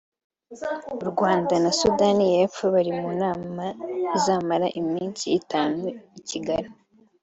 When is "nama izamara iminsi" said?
3.23-5.25